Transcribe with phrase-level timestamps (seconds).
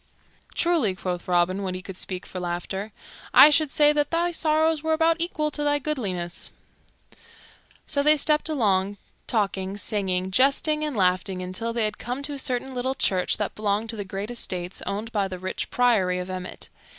[0.55, 2.91] "Truly," quoth Robin, when he could speak for laughter,
[3.35, 6.51] "I should say that thy sorrows were about equal to thy goodliness."
[7.85, 12.39] So they stepped along, talking, singing, jesting, and laughing, until they had come to a
[12.39, 16.31] certain little church that belonged to the great estates owned by the rich Priory of
[16.31, 16.69] Emmet.